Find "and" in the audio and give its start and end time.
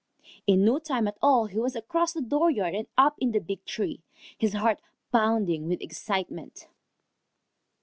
2.73-2.87